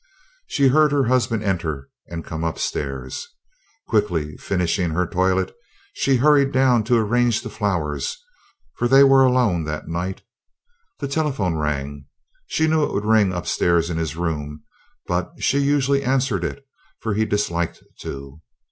[0.47, 3.27] She heard her husband enter and come up stairs.
[3.87, 5.53] Quickly finishing her toilet,
[5.93, 8.17] she hurried down to arrange the flowers,
[8.77, 10.23] for they were alone that night.
[11.01, 12.05] The telephone rang.
[12.47, 14.63] She knew it would ring up stairs in his room,
[15.05, 16.65] but she usually answered it
[16.99, 18.41] for he disliked to.